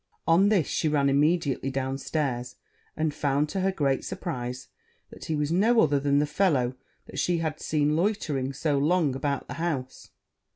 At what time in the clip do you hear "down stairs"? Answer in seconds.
1.69-2.55